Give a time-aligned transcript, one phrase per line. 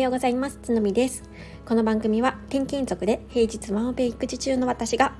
[0.00, 0.58] ようございます。
[0.62, 1.22] つのみです。
[1.66, 5.12] この番組は転勤族で平日ワンオペ育児中の私が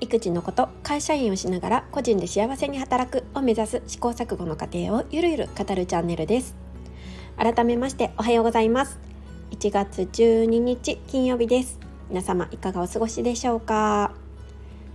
[0.00, 6.54] 育児のこと会社員をしながら個人で幸せに働くを目指す試行錯誤の過程をゆるゆる語るチャンネルです。
[7.38, 8.98] 改めましておはようございます。
[9.52, 11.78] 1月12日金曜日です。
[12.10, 14.12] 皆様いかがお過ごしでしょうか？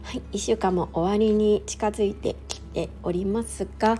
[0.03, 3.97] はい、1週間も終わりに近づいてきておりますが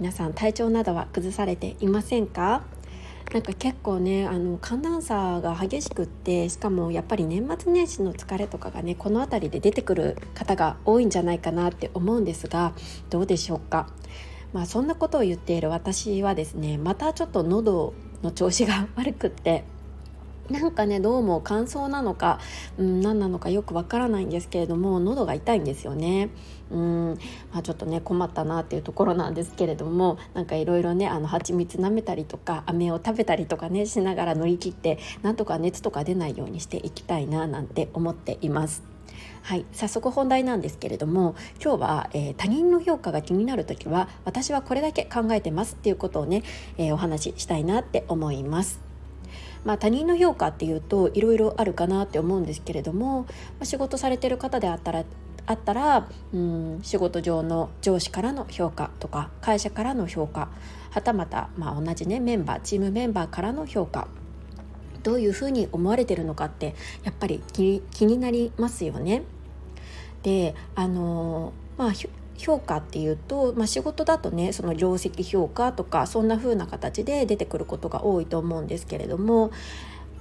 [0.00, 2.62] 皆さん体調などは崩されていませんか？
[3.32, 12.72] なんか結構ねあの寒暖差が激しくってしかもやっぱり年末年始の疲れとかがねこの辺りで出てくる方が多いんじゃないかなって思うんですが
[13.10, 13.88] どうでしょうか？
[14.54, 17.92] まあそんなことを言っている私はですねまたちょっと喉
[18.22, 19.64] の調子が悪くって
[20.50, 22.40] なんかねどうも乾燥なのか、
[22.78, 26.30] うん、何なのかよくわからないんですけれども喉が痛いんですよね。
[26.70, 27.18] うん
[27.52, 38.82] まあ、ちょっとね困ったなっていうところなんですけれどもなんかいろいろねあの蜂蜜舐めたりとか飴を食べたりとかねしながら乗り切ってなんとか熱とか出ないようにしていきたいななんて思っています。
[39.42, 46.42] はい、早速本題なんですけれども今日は、えー、他人の評価が気になる時は私はこれだけ考えてますっていうことをね、
[46.76, 48.87] えー、お話ししたいなって思います。
[49.68, 53.26] まあ、他人の評価っていうといろいろあるかなって思うんですけれども、ま
[53.60, 55.04] あ、仕事されてる方であったら
[55.44, 60.48] あったらうん仕事上の上司からの評価とか会社からの評価
[60.90, 64.08] はたまた、まあ、同じねメンバーチームメンバーからの評価
[65.02, 66.74] どういうふうに思われてるのかって
[67.04, 69.22] やっぱり気になりますよね。
[70.22, 71.92] であのまあ
[72.38, 79.50] 評価っていうと、まあ、仕事だとねその業績評価とかそんな風な形で出てくることが多いと思うんですけれども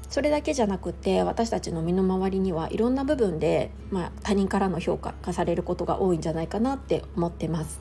[0.09, 7.79] それだけじゃなくて私たちの身の回りにはいろんな部分で、まあ、他人からの評価がされることが多いんじゃないかなって思ってます。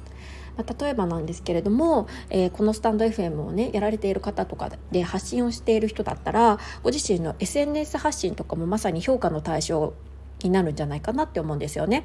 [0.57, 9.95] ま、例えばなんですけれども、えー、このスタンド FM をねやられている方とかで発信をしている人だったらご自身の SNS 発信とかもまさに評価の対象
[10.47, 12.05] になるんじゃないかなって思うんですよね。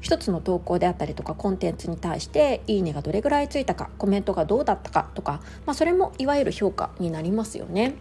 [0.00, 7.94] 一つの投稿であったりとかコンテンツに対して「いいね」がどれぐらいついたかコメントがどうだったかとか、まあ、それもいわゆる評価になりますよね。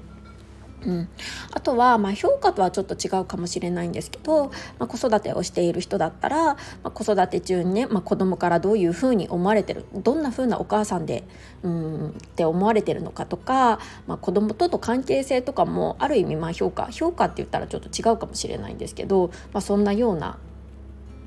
[0.86, 1.10] うん、
[1.52, 4.48] あとは、まあ、評価とはちょっと違うかもしれないんですけど、
[4.80, 11.24] まあ、子育てをしている人だったら、まあ、子育て中にね、まあ、子供からどういうふうに思われてるどんなふうなお母さんで
[11.64, 20.38] うんって思われてるのかとか、まあ、子供との関係性とかもある意味まあ評価評価って言ったらちょっと違うかもしれないんですけど、まあ、そんなような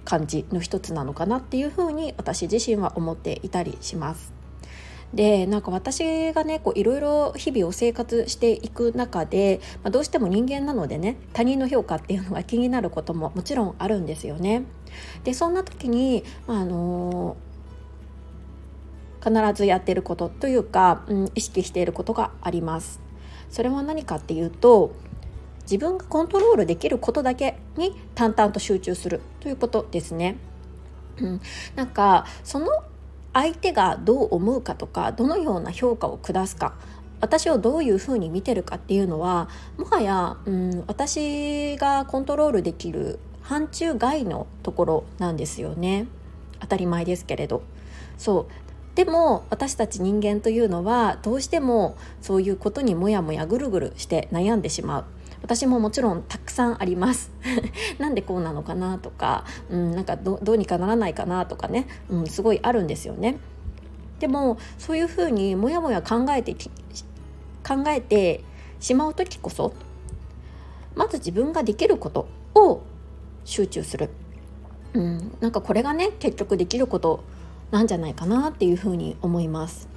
[0.04, 4.43] 感じの一つなのかなっていうふうに私自身は思っていたりします。
[5.14, 14.64] でなんか私がねいろいろ日々を生活していく中で、まあ、どうしても人間なのでね他人の評価っていうのが気になることももちろんあるんですよね。
[15.22, 17.36] でそんな時に、まあ、あの
[19.22, 23.00] 必ずやってることというか、うん、意識していることがあります。
[23.50, 24.92] それは何かっていうと
[25.62, 30.36] 自分がコントロールできることだけに淡々と集中するということですね。
[31.18, 31.40] うん、
[31.76, 32.66] なんかその
[33.34, 36.74] 相手がどう思うかとかどのような評価を下すか
[37.20, 46.06] 私をどういうふうに見てるかっていうのはもはや、うん、私がコントロールできる範疇外のところなんですよね。
[46.60, 47.62] 当たり前ですけれど。
[48.16, 48.94] そう。
[48.94, 55.04] でも私たち人間というのはどうしてもそういうことにもやもやぐるぐるして悩んでしまう。
[55.44, 57.30] 私ももちろんたくさんあります
[58.00, 63.36] なんでこうなのかなとか、うん、なんかどうにかならないかなとかね、うん、すごいあるんですよね。
[64.20, 68.42] でもそういうふうにもやもや考えて考えて
[68.80, 69.74] しまう時こそ
[70.94, 72.80] まず自分ができることを
[73.44, 74.08] 集中する、
[74.94, 77.22] うん、なんかこれがね結局できること
[77.70, 79.88] なんじゃないかなっていうふうに思います。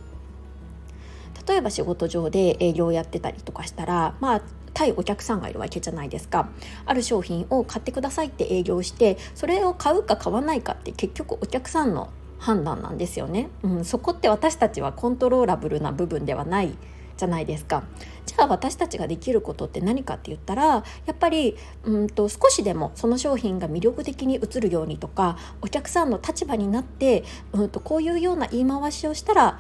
[1.48, 4.42] 例えば仕事上で営業やってたりとかしたらまあ
[4.78, 6.50] 対お客さんがいるわけじゃないですか。
[6.86, 16.78] ある商品を買ってくださいって営業してそれを買うか買わないかって結局お客さんの判断なんですよね、うん、そこって私たちはコントローラブルな部分ではない
[17.18, 17.84] じゃないですか。
[18.28, 27.24] じゃあ私たちができることって何かって言ったらやっぱりうんと少しでもその商品が魅力的に映るようにとかお客さんの立場になって
[27.54, 29.60] うんとこういうような言い回しをしたら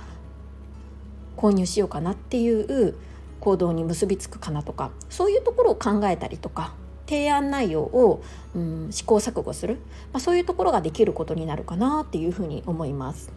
[1.35, 2.95] 購入しようかなっていう
[3.39, 6.73] 行動に結びつくかなとかそういうところを考えたりとか
[7.07, 8.21] 提案内容を、
[8.55, 9.75] うん、試行錯誤する、
[10.11, 13.31] まあ、そういうところができることになるかなっていうふうに思います。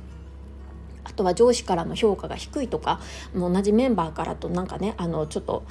[1.05, 3.01] あとは上司からの評価が低いとか
[3.35, 5.65] 同じメンバーからとなんかねあのちょっと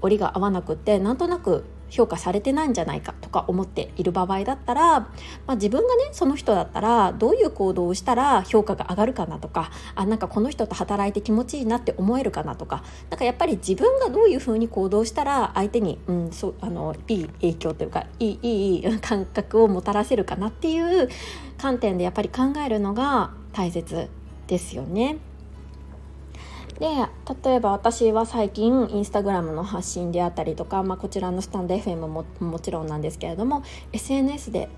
[0.00, 5.08] 折りが合わなくてなんとなく評価されてないんじゃないかとか思っている場合だったら、ま
[5.48, 21.08] あ、自分がねその人だったらどういう行動をしたら評価が上がるかなとかあなんかこの人と働いて気持ちいいなって思えるかなとかなんかやっぱり自分がどういうふうに行動したら相手に、うん、そうあのいい影響というかいいいい感覚をもたらせるかなっていう
[21.58, 24.08] 観点でやっぱり考えるのが大切
[24.46, 25.18] ですよね。
[26.78, 26.86] で
[27.44, 33.62] 例えば私は最近インスタグラムの発信であったりとか、まあ、こちらのスタンド FM ももちろんなんですけれども
[33.92, 34.68] SNS で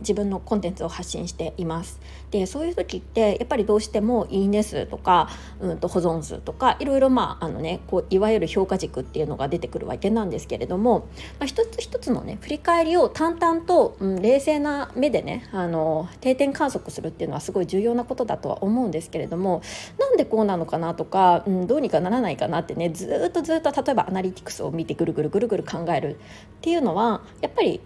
[0.00, 2.00] 自分のコンテンツを発信しています。
[2.30, 5.28] でそういう時ってやっぱりどうしても「いいね数」とか、
[5.60, 11.08] うんと保存数とかいろいろまああのねこういわゆる評価軸っていうのが出てくるわけなんですけれども、
[11.38, 19.62] まあ、一つ一つのね振り返りを淡々と、うん、冷静な目でねあの定点観測するっていうのはすごい重要なことだとは思うんですけれども
[19.98, 26.18] なんでこうなのかなとか、うん、どうにかならないかなってねずっとずっと例えばアナリティクスを見てぐるぐるぐるぐる考えるっ
[26.60, 27.80] ていうのはやっぱり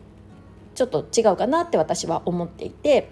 [0.80, 3.10] ちょっと違うかなって私は思っていて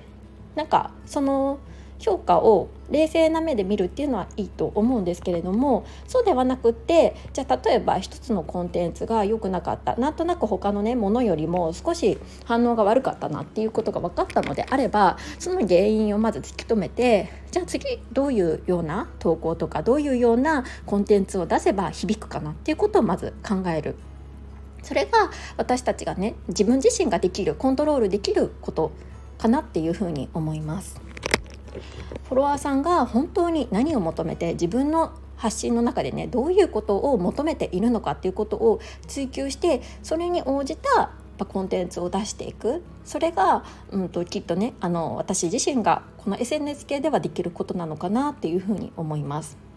[0.55, 1.59] なんかその
[1.99, 12.17] 評価を冷静な目で見るっていうのはいいと思うんですけれどもそうではなくってじゃあ例えば一つのコンテンツが良くなかったなんとなく他のねものよりも少し
[12.47, 23.97] 反応が悪かったなっていうことが分かったのであればその原因をまず突き止めてじゃあ次どういうような投稿とかどういうようなコンテンツを出せば響くかなっていうことをまず考える
[24.83, 28.93] それが私たちがね自分自身ができるコントロールできること
[29.39, 31.01] かなっていうふうに思います
[32.29, 41.13] フォロワーさんが本当に何を求めて自分の発信の中でねどういうことを求めているのかっていうことを追求してそれに応じた
[41.45, 49.68] コンテンツを出していくそれが、うんと、ときっとねあの私自身がこの SNS 系ではできることなのかなっていうふうに思います。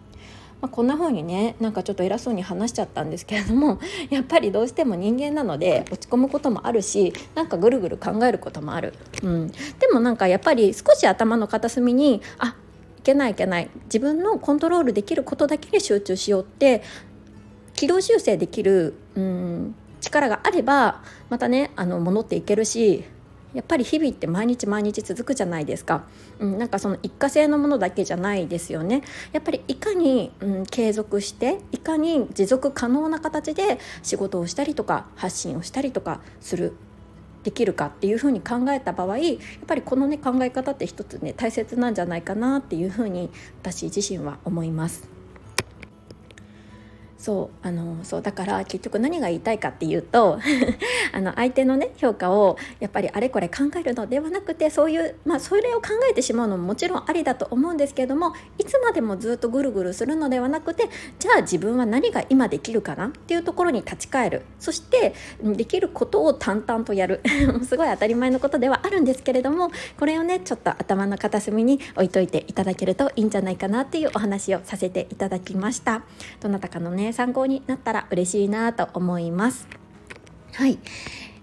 [0.62, 3.80] まあ、こんな風にねなんかちょっと偉そうに話しちゃったんですけれども
[4.10, 8.94] やっぱりどうしても人間なので落ち込むこともあるしなんかぐるぐる考えることもある、
[9.24, 9.56] うん、で
[9.92, 12.54] もなんかやっぱり少し頭の片隅にあ
[12.98, 13.68] いけないいけない。
[13.86, 16.84] 自分のコントロールできることだけに集中しようって
[17.74, 23.02] 軌道修正できる、うん、力があればまたねあの戻っていけるし
[23.54, 26.04] やっぱり日々って毎日毎日続くじゃないですか、
[26.38, 29.02] うん、なんかその一過性のものだけじゃないですよね
[29.32, 36.74] やっぱりいかに、うん、継続していかに持続可能な形で仕事をしたりとか発信をしたりとかする
[37.44, 45.21] できるかっていうふうに考えた場合やっぱりこのね考え方って一つね大切なんじゃないかなっていうふうに私自身は思います。
[47.22, 50.40] そうあのそうだから結局何が言いたいかっていうと
[51.14, 60.90] あの相手のね評価をやっぱりあれこれ考えるのではなくてそういうまあそれを考えてしまうのももちろんありだと思うんですけれどもいつまでもずっとぐるぐるするのではなくて
[61.20, 67.20] じゃあ自分は何が今できるかなっていうところに立ち返るそしてできることを淡々とやる
[67.62, 76.02] すごい当たり前のことではあるんですけれどもこれをねちょっと頭の片隅に置いといていただけるといいんじゃないかなっていうお話をさせていただきました。
[76.40, 79.68] どなたかのね参考になったら嬉しいなと思います。
[80.54, 80.78] はい。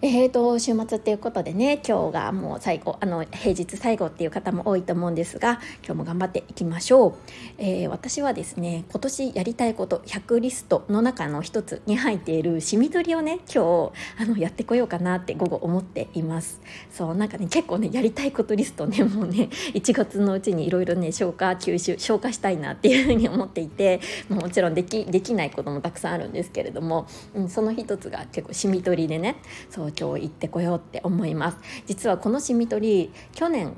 [0.02, 7.14] えーと、週末っていうことでね今日がもう最後あの平日最後っていう方も多いと思うんですが今日も頑張っていきましょう、
[7.58, 16.62] えー、私はですね今年やりたいこと100リストの中の一つに入っているしみ取りをね今日あのやってこようかなって午後思っています。
[16.90, 31.58] そうなんかね結構ねやりたいことリストねもうね1月のうちにいろいろね消化吸収消化したいなっていうふうに思っていてもちろんできできないこともたくさんあるんですけれども、うん、その一つが結構しみ取りでねそう今日行ってこようって思います。
[31.86, 33.74] 実はこのしみ取り去年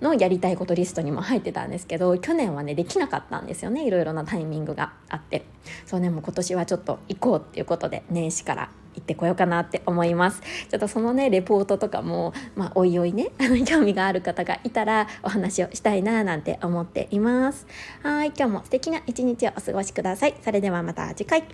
[0.00, 3.86] のやりたいことリストにも入ってたんですけど去年はねできなかったんですよね。
[3.86, 5.44] いろいろなタイミングがあって。
[5.86, 10.40] そうねもう今年はちょっと行こうっていうことで年始から行ってこようかなって思います。
[10.70, 13.30] ちょっとそのねレポートとかもまあおいおいね
[13.66, 17.66] 興味がある方がいたらお話をしたいななんて思っています。
[18.02, 20.34] はい今日も素敵な一日をお過ごしください。
[20.44, 21.44] それではまた次回。